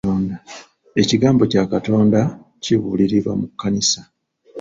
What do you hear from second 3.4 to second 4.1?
kkanisa.